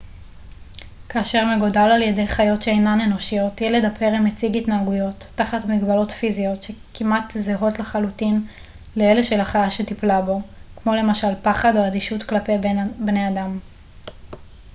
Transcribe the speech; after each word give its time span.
כאשר 1.09 1.55
מגודל 1.55 1.81
על-ידי 1.93 2.27
חיות 2.27 2.61
שאינן 2.61 2.99
אנושיות 3.01 3.61
ילד 3.61 3.85
הפרא 3.85 4.19
מציג 4.19 4.57
התנהגויות 4.57 5.27
תחת 5.35 5.65
מגבלות 5.65 6.11
פיזיות 6.11 6.65
כמעט 6.93 7.31
זהות 7.35 7.79
לחלוטין 7.79 8.41
לאלה 8.95 9.23
של 9.23 9.39
החיה 9.41 9.71
שטיפלה 9.71 10.21
בו 10.21 10.41
כמו 10.83 10.95
למשל 10.95 11.35
פחד 11.41 11.75
או 11.75 11.87
אדישות 11.87 12.23
כלפי 12.23 12.57
בני 12.99 13.29
אדם 13.29 13.59